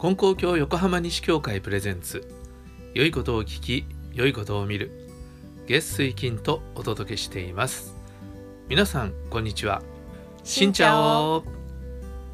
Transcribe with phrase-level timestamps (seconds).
[0.00, 2.26] 金光教横浜西教会プレゼンツ。
[2.94, 3.84] 良いことを聞き
[4.14, 4.90] 良いことを見る。
[5.66, 7.94] 月水金とお届けしています。
[8.70, 9.82] 皆さんこんにちは。
[10.42, 11.44] しんちゃお。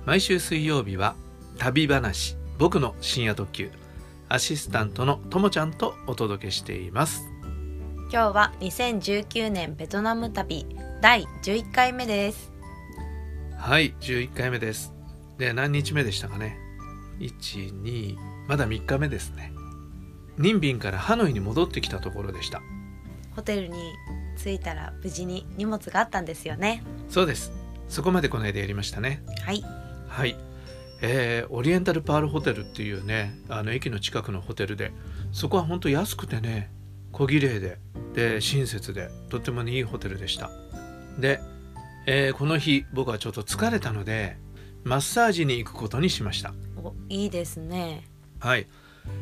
[0.04, 1.16] 毎週水曜日は
[1.58, 2.36] 旅話。
[2.56, 3.72] 僕の深夜特急。
[4.28, 7.24] アシスタントのともちゃんとお届けしています。
[8.12, 10.66] 今日は2019年ベトナム旅
[11.02, 12.52] 第11回目です。
[13.58, 14.94] はい11回目です。
[15.36, 16.64] で何日目でしたかね？
[17.18, 18.16] 12
[18.48, 19.52] まだ3日目ですね。
[20.38, 22.60] ニンビンからハノイに戻ってきたところでした。
[23.34, 23.94] ホテルに
[24.36, 26.82] 着いたら無事に荷物があったんですよね。
[27.08, 27.52] そうです。
[27.88, 29.22] そこまでこの間やりましたね。
[29.44, 29.62] はい。
[30.08, 30.36] はい。
[31.02, 34.92] えー、オリエンタルパールホテルっていうねあの駅の近くのホテルで
[35.30, 36.70] そこは本当安くてね
[37.12, 37.78] 小綺麗で
[38.14, 40.50] で親切でとってもいいホテルでした。
[41.18, 41.40] で、
[42.06, 44.36] えー、この日僕はちょっと疲れたので
[44.84, 46.54] マッサージに行くことにしました
[46.86, 48.04] おいいですね。
[48.40, 48.66] はい。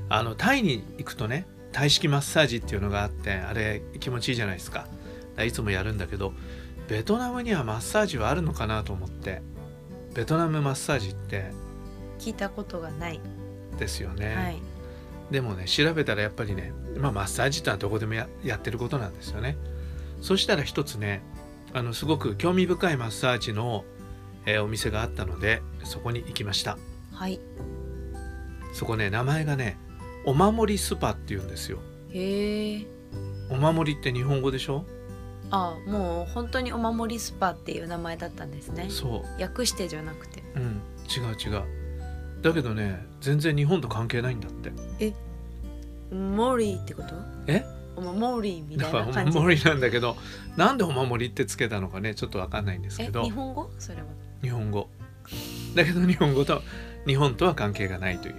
[0.09, 4.87] あのタイに行くとねタイ式マッサージっていうのがあってあれ気持ちいいじゃないですか。
[5.45, 6.33] いつもやるんだけど
[6.89, 9.43] ベトナムにはマッサージはあるのかなと思って
[10.15, 11.51] ベトナムマッサージって
[12.19, 13.21] 聞いたことがない。
[13.79, 14.63] ですよね、はい。
[15.31, 19.57] でもね調べたらやっぱりね、まあ、マッサージってのはどこでもややってることなんですよね。
[20.21, 21.23] そしたら一つね
[21.73, 23.85] あのすごく興味深いマッサージの、
[24.47, 26.79] えーお店があったのでそこに行きました
[27.15, 27.41] はい。
[28.73, 29.79] そこね名前がね
[30.27, 31.79] お守りスパっていうんですよ。
[32.11, 32.87] へえ。
[33.51, 34.85] お守りって日本語でしょ？
[35.51, 38.87] あもう本当にお守りスパっていう名前だったんですね。
[38.91, 39.43] そう。
[39.43, 40.43] 訳してじゃなくて。
[40.57, 40.81] うん。
[41.09, 41.63] 違う違う。
[42.43, 44.73] だけどね全然日本と関係ないんだって。
[46.15, 47.15] モリーってこと？
[47.47, 47.65] え？
[47.97, 49.39] お守りみただからおいな感じ。
[49.39, 50.17] 守りなんだけど
[50.57, 53.23] なんでお守りってつけたのかねちょっとわかんないんですえけど。
[53.23, 53.71] 日本語？
[53.79, 54.05] それは。
[54.43, 54.89] 日本語
[55.75, 56.63] だけど日本語と
[57.07, 58.35] 日本とは関係がないという。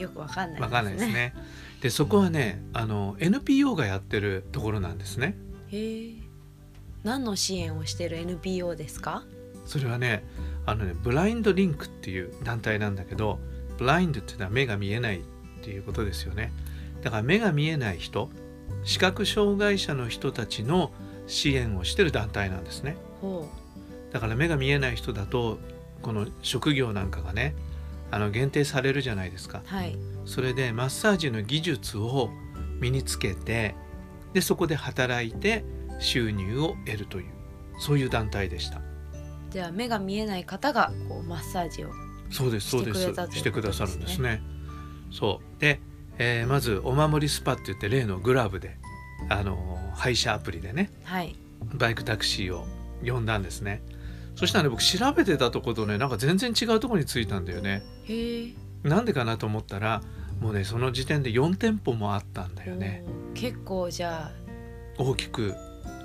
[0.00, 1.34] よくわかんないわかんないですね。
[1.82, 5.36] でそこはねあの NPO がやってるところなんですね。
[5.68, 6.12] へえ。
[7.02, 9.24] 何の支援をしてる NPO ですか？
[9.66, 10.24] それはね
[10.66, 13.38] あのねブラインドリンクっていう団体なんだけど
[13.78, 15.22] ブラインドっていうのは目が見えないっ
[15.62, 16.52] ていうことですよね。
[17.02, 18.30] だから目が見えない人
[18.84, 20.92] 視覚障害者の人たちの
[21.26, 22.96] 支援をしてる団体なんですね。
[23.20, 23.48] ほ
[24.12, 25.58] だから目が見えない人だと
[26.02, 27.54] この職業なんかがね
[28.10, 29.62] あの限定されるじゃないですか。
[29.64, 29.96] うはい。
[30.24, 32.30] それでマッサージの技術を
[32.80, 33.74] 身につけて
[34.32, 35.64] でそこで働いて
[35.98, 37.26] 収入を得るという
[37.78, 38.80] そういう団体でした。
[39.50, 41.90] じゃあ目が見えない方がこうマッサージを
[42.30, 43.00] そうですそうです。
[43.32, 44.42] してくださるんですね。
[45.12, 45.60] そう。
[45.60, 45.80] で、
[46.18, 48.78] えーまずお守りスパって言って例のグラブで
[49.28, 51.36] あのー配車アプリでねはい。
[51.74, 52.66] バイクタクシーを
[53.04, 53.82] 呼んだんですね
[54.40, 57.82] そしたらね僕調べてたとことねなんか全然違うとこに着いたんだよね。
[58.82, 60.00] なんでかなと思ったら
[60.40, 63.04] もうねその時点で4店舗もあったんだよね。
[63.34, 64.30] 結構じゃ
[64.96, 65.54] 大きく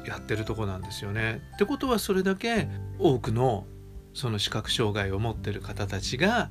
[0.05, 1.43] やってるとこなんですよね。
[1.55, 2.67] ってことはそれだけ
[2.99, 3.65] 多くの
[4.13, 6.49] その視覚障害を持ってる方たちが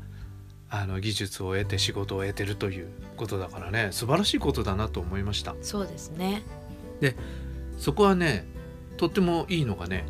[0.71, 5.51] あの技術を得て仕事を得てるということだからね素晴らしいことだなと思いました。
[5.51, 6.45] あそうですね。
[7.77, 8.47] そこはね
[8.97, 10.07] とってもいいのがね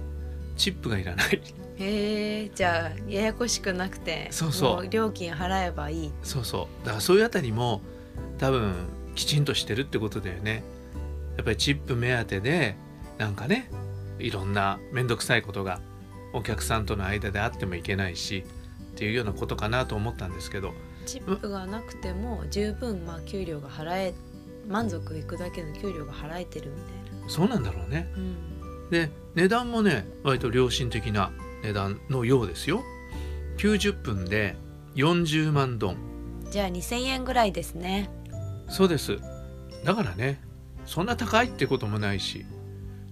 [0.56, 1.42] チップがいらない。
[1.76, 4.76] へえじゃあややこしくなくてそうそう。
[4.84, 6.12] も料金払えばいい。
[6.22, 6.84] そうそう。
[6.84, 7.80] だからそういうあたりも
[8.38, 8.74] 多分
[9.14, 10.62] きちんとしてるってことだよね。
[11.36, 12.76] やっぱりチップ目当てで
[13.18, 13.70] なんかね
[14.18, 15.80] いろんな面倒くさいことが
[16.32, 18.44] お客さんとの間であってもいけないし
[18.92, 20.72] っていうようなことかなと思ったんですけど。
[21.06, 24.14] チップがなくても十分まあ給料が払え
[24.66, 28.08] 満足いくだけの給料が払えてるみたいそうなんだろうね。
[28.12, 28.36] な、うん、
[28.94, 31.32] で値段もね割と良心的な
[31.64, 32.84] 値段のようですよ。
[33.58, 34.54] 90分で
[34.94, 35.96] 40万ドン。
[36.48, 38.08] じゃあ2000円ぐらいですね。
[38.68, 39.18] そうです。
[39.82, 40.40] だからね
[40.86, 42.46] そんな高いってこともないし。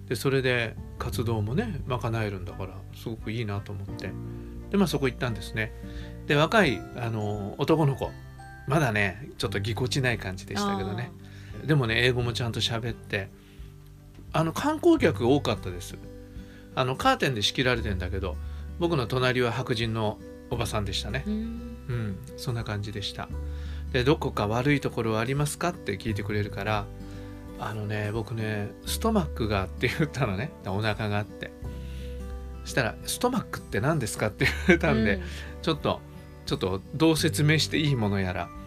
[0.09, 4.13] でそれで活動もね賄えるんだからすごくいいなと思って。
[4.71, 5.73] でまあそこ行ったんですね。
[6.29, 8.13] で若いあの男の子。
[8.69, 11.11] まだねちょっとぎこちない感じでしたけどね。
[11.67, 13.31] でもね英語もちゃんと喋って
[14.33, 15.97] あの観光客多かったです。
[16.75, 18.37] あのカーテンで仕切られてんだけど
[18.79, 20.19] 僕の隣は白人の
[20.51, 21.25] おばさんでしたね。
[21.27, 21.35] うん。
[21.89, 23.29] うん、そんな感じでした。
[23.93, 26.87] で、どこか悪いところはありますかって聞いてくれるから、
[27.59, 31.51] あのね、僕ね、ストマックがって言ったのね、お腹があって。
[32.65, 35.23] そしたら、ストマックって何ですかって言われたんで、うん。
[35.63, 36.01] ちょっと、
[36.47, 38.62] ちょっとどう説明していいものやら、うん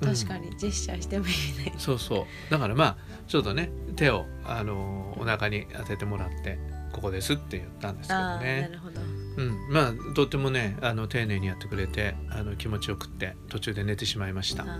[0.00, 1.32] 確かにジェスチャーしてもいい。
[1.64, 2.50] ねそうそう。
[2.50, 6.58] だからまあ、ちょっとね、手を、あのお腹に当ててもらって、
[6.92, 8.70] ここですって言ったんですけどああなね。
[8.72, 9.00] るほど。
[9.00, 9.04] う
[9.36, 14.64] うん、まあとってもねあの丁寧にやってくれてあの気持ちよくって途中で寝てしまいました。
[14.64, 14.78] あ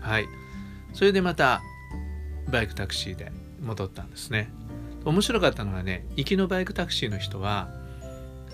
[0.00, 0.26] はい。
[0.92, 1.62] それでまた
[2.50, 3.30] バイクタクシーで
[3.62, 4.50] 戻ったんですね。
[5.04, 7.68] 面白かったのはね行きのバイクタクシーの人は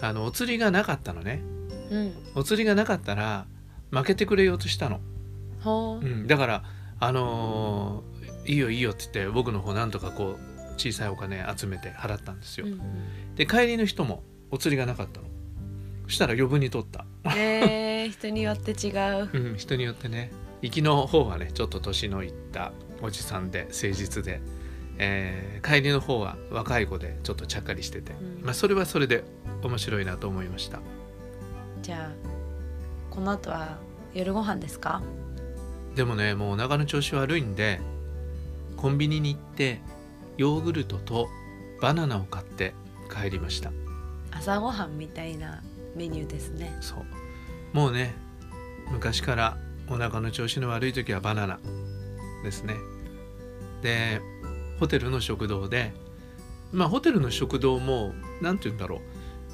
[0.02, 1.42] あのお釣りがなかったのね。
[1.90, 2.12] うん。
[2.34, 3.46] お釣りがなかったら
[3.90, 5.02] 負けてくれようとしたの、ほ
[6.02, 6.64] う、うん、だから
[6.98, 12.80] あのーいいよいいよって言って僕の方なんとかこう小さいお金集めて払ったんですよ、うん
[13.36, 15.26] で帰りの人もお釣りがなかったの。
[16.06, 17.06] そしたら余分に取った。
[17.24, 18.90] うん、えー、 人によって違
[19.22, 19.28] う。
[19.32, 20.30] うん、人によってね。
[20.62, 24.40] 行きの方はねちょっと年のいったおじさんで誠実で、
[24.98, 28.44] えー帰りの方は若い子でちょっとちゃっかりしてて、うん。
[28.44, 29.24] まあ、それはそれで
[29.62, 30.80] 面白いなと思いました。
[31.82, 33.78] じゃあこの後は
[34.12, 35.02] 夜ご飯ですか？
[35.94, 37.80] でもねもうお腹の調子悪いんで
[38.76, 39.80] コンビニに行って
[40.36, 41.28] ヨーグルトと
[41.80, 42.74] バナナを買って
[43.12, 43.72] 帰りました。
[44.30, 45.62] 朝ごはんみたいな
[45.96, 46.76] メニューですね。
[46.80, 47.76] そう。
[47.76, 48.14] もうね
[48.90, 49.56] 昔から
[49.88, 51.58] お腹の調子の悪い時はバナナ
[52.42, 52.76] ですね。
[53.82, 54.20] で
[54.78, 55.92] ホテルの食堂で
[56.72, 59.00] まあホテルの食堂も何て言うんだろう、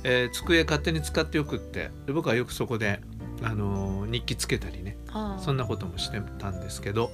[0.04, 3.00] えー机勝手に使ってよくってで僕はよくそこで、
[3.42, 4.98] あのー日記つけたりね
[5.38, 7.10] そんなこともしてたんですけど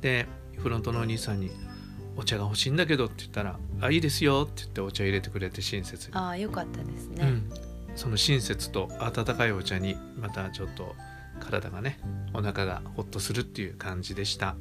[0.00, 0.26] で
[0.56, 1.50] フロントのお兄さんに
[2.16, 6.16] 「お茶が欲しいんだけど」って言ったら「あいいですよ」って言ってお茶入れてくれて親切に。
[6.16, 7.50] ああよかったですね、うん、
[7.96, 10.94] その親切と温かいお茶にまたちょっと
[11.40, 11.98] 体がね
[12.32, 14.56] お腹がほっとするっていう感じでした。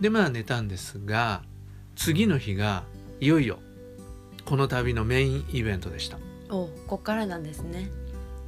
[0.00, 1.42] でまあ寝たんですが
[1.96, 2.84] 次の日が
[3.20, 3.58] いよいよ
[4.44, 6.18] この旅のメインイベントでした。
[6.50, 7.90] おこっからなんですね。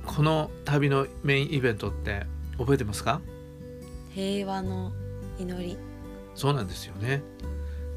[0.07, 2.27] この旅のメインイベントって
[2.61, 3.21] 覚えてますか？
[4.15, 4.93] 平和の
[5.39, 5.79] 祈り。
[6.35, 7.23] そうなんですよね。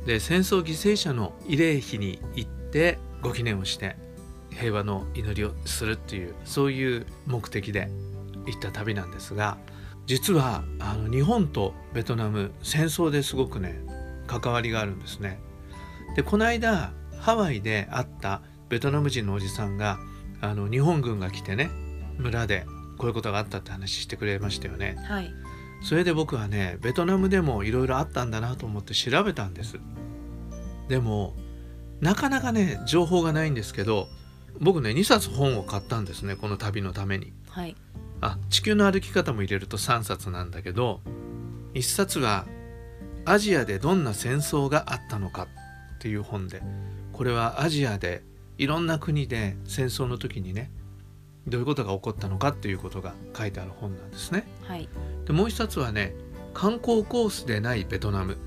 [0.05, 3.95] で戦争犠牲者の慰霊碑に行ってご記念をして
[4.49, 7.89] 平和の祈りをするっていうそういう目的で
[8.45, 9.57] 行った旅なんですが
[10.05, 13.79] 実はあの日本とベトナム戦争ですごくね
[14.27, 15.39] 関わりがあるんですね。
[16.15, 19.99] でこの間ハワイで会ったベトナム人のおじさんが
[20.41, 21.69] あの日本軍が来てね
[22.17, 22.65] 村で
[22.97, 24.97] こういうことがあったって話してくれましたよね。
[25.03, 25.33] はい。
[25.81, 29.79] それで僕はねベトナムでもいろいろあったんだなと思って調べたんです。
[30.87, 31.35] でも
[31.99, 34.07] なかなかね情報がないんですけど
[34.59, 37.33] 僕ね2冊本を買ったんですねこの旅のために。
[37.49, 37.75] はい。
[38.21, 41.01] あ地球の歩き方も入れると3冊なんだけど
[41.73, 42.45] 1冊は
[43.25, 45.43] 「アジアでどんな戦争があったのか」
[45.95, 46.61] っていう本で
[47.11, 48.23] これはアジアで
[48.57, 50.71] いろんな国で戦争の時にね
[51.47, 54.47] どういうことが起こったのかっていうことが書いてある本なんですね。
[54.63, 54.87] はい。
[55.25, 56.15] でもう一冊はね
[56.53, 58.37] 観光コースでないベトナム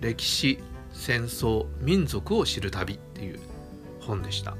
[0.00, 0.58] 歴史
[0.92, 3.40] 戦争民族を知る旅っていう
[4.00, 4.56] 本でした。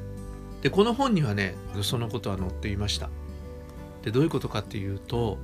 [0.62, 3.10] でこの本にはねそのことは載っていました。
[4.02, 5.38] でどういうことかっていうと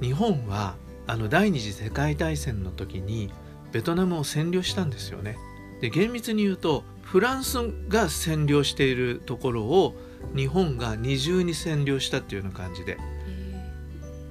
[0.00, 0.76] 日本は
[1.06, 3.30] あの第二次世界大戦の時に
[3.72, 5.36] ベトナムを占領したんですよね。
[5.80, 9.94] で厳密に言うとフランスが占領しているところを
[10.34, 12.98] 日本が二重に占領したっていうような感じで。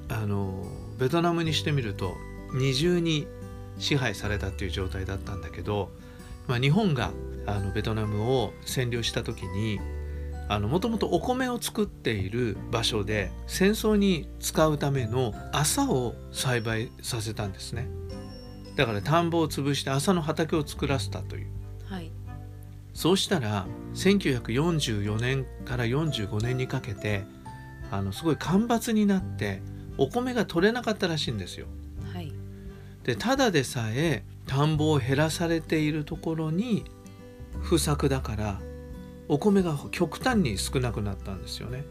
[0.09, 0.63] あの
[0.99, 2.15] ベトナムにしてみると
[2.53, 3.27] 二重に
[3.79, 5.89] 支配されたっていう状態だったんだけど、
[6.47, 7.11] まあ、日本が
[7.47, 9.79] あのベトナムを占領した時に
[10.49, 17.87] もともとお米を作っている場所で戦争に使うための麻を栽培させたんですね。
[18.75, 21.47] だから田んぼを潰して麻の畑を作らせたという。
[22.93, 27.23] そうしたら1944年から45年にかけて
[27.91, 29.61] あのすごい干ばつになって
[29.97, 31.67] お米が取れなかったらしいんですよ。
[32.13, 32.31] はい
[33.03, 36.85] でただでさえ田んぼを減らされているところに
[37.61, 38.61] 不作だから
[39.27, 41.83] お米が極端に少なくなったんですよね。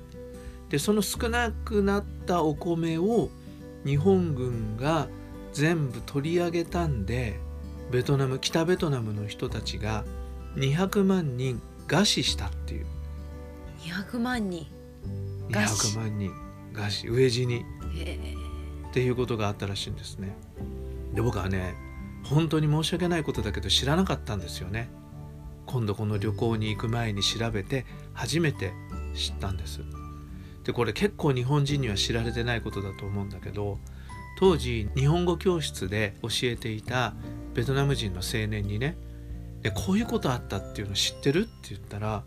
[0.70, 3.28] でその少なくなったお米を
[3.84, 5.08] 日本軍が
[5.52, 7.38] 全部取り上げたんで
[7.90, 10.04] ベトナム北ベトナムの人たちが
[10.56, 12.86] 200万人餓死したっていう
[13.80, 14.66] 200万人
[15.50, 16.32] 餓死200万人
[16.72, 17.64] 餓死飢え死に
[17.96, 18.18] え
[18.90, 20.36] っていうことがあったらしいんですね。
[21.14, 21.74] で僕はね
[22.24, 24.90] 本当に申し訳ないことだけど知らなかったんですよね。
[25.66, 28.72] 今度この旅行に行く前に調べて初めて
[29.14, 29.80] 知ったんです。
[30.64, 33.78] でこれ結構日本人には知られてないことだと思うんだけど
[34.38, 37.14] 当時日本語教室で教えていた
[37.54, 38.96] ベトナム人の青年にね
[39.62, 41.42] でこういうことあったっていうの知ってる？
[41.42, 42.24] って言ったら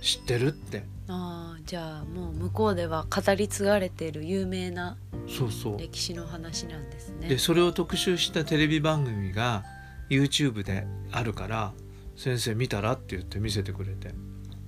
[0.00, 0.84] 知ってるって。
[1.08, 4.96] ああじゃあもう向こうでは語り継がれている有名な
[5.28, 5.78] そうそう。
[5.78, 7.28] 歴史の話なんですね。
[7.28, 9.64] でそれを特集したテレビ番組が
[10.10, 11.72] YouTube であるから
[12.16, 14.14] 先生見たらって言って見せてくれて。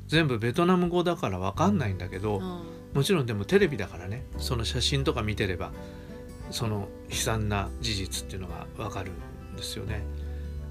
[0.07, 2.63] 全部ベトナム語だから分かんないんだけど、うん。
[2.95, 4.25] もちろんでもテレビだからね。
[4.39, 5.73] その写真とか見てれば
[6.51, 9.13] その悲惨な事実っていうのが分かる
[9.53, 10.05] んですよね。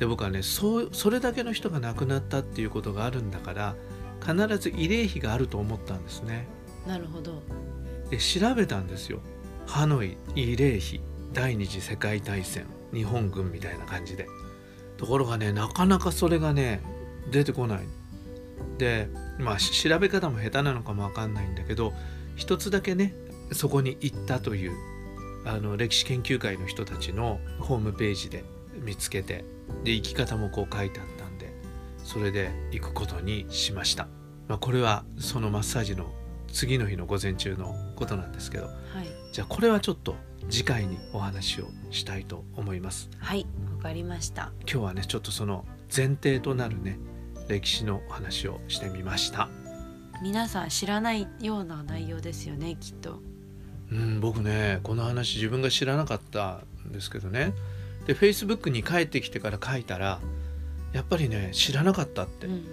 [0.03, 3.73] で僕はねそうそれだけの人が亡くなったっていうことがあるんだから
[4.19, 6.45] 必ず慰霊碑があると思ったんですね。
[6.85, 7.41] なるほど
[8.09, 9.21] で調べたんですよ。
[9.65, 10.99] ハノイ慰霊碑
[11.31, 14.27] 第二次世界大戦日本軍みたいな感じで。
[14.97, 16.81] ところがねなかなかそれがね
[17.31, 17.79] 出てこない。
[18.77, 19.07] で
[19.39, 21.93] まあし調べ方も下手なのかもわかんないんだけど
[22.35, 23.15] 一つだけね
[23.53, 24.73] そこに行ったという
[25.45, 28.43] あの歴史研究会の人たちのホームページで
[28.81, 29.45] 見つけて
[29.83, 31.53] で生き方もこう書いてあったんで
[32.03, 34.07] それで行くことにしました、
[34.47, 36.11] まあ、これはそのマッサージの
[36.51, 38.73] 次の日の午前中のことなんですけどはい。
[39.33, 40.15] じゃあこれはちょっと
[40.49, 43.09] 次回にお話をしたいと思います。
[43.17, 44.51] はいわかりました。
[44.61, 45.65] 今日はねちょっとその
[45.95, 46.99] 前提となるね
[47.47, 49.49] 歴史のお話をしてみました。
[50.21, 53.19] 皆さん知らないような内容ですよねきっと。
[53.91, 57.53] うん僕ねこの話自分が知らなかったんですけどね
[58.05, 60.19] で Facebook に帰ってきてから書いたら
[60.91, 62.47] やっぱりね知らなかったって。
[62.47, 62.65] うん。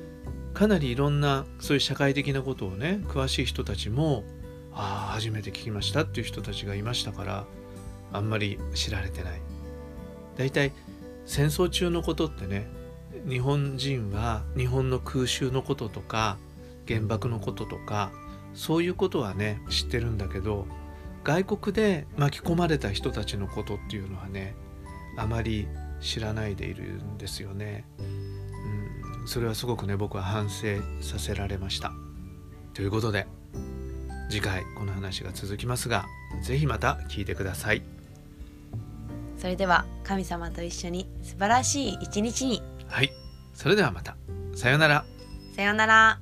[0.52, 4.24] かなりいろんなそういう社会的なことをね詳しい人たちも
[4.72, 7.44] ああ初めて聞きましたっていう人たちがいましたから
[8.12, 9.40] あんまり知られてない。
[10.36, 10.72] 大体
[11.24, 12.66] 戦争中のことってね
[13.28, 16.38] 日本人は日本の空襲のこととか
[16.88, 18.10] 原爆のこととか
[18.54, 20.66] そういうことはね知ってるんだけど
[21.22, 24.54] 外国で巻き込まれた人たちのことっていうのはね
[25.20, 25.68] あまり
[26.00, 27.84] 知らないでいるんですよね。
[27.98, 31.92] うん、それはすごくね僕は反省させられました。
[32.72, 33.26] ということで
[34.30, 36.06] 次回この話が続きますが
[36.42, 37.82] 是非また聞いてください。
[39.36, 43.10] それでは神様と一緒に素晴らしい一日にはい、
[43.54, 44.16] それではまた。
[44.54, 45.04] さようなら。
[45.54, 46.20] さようなら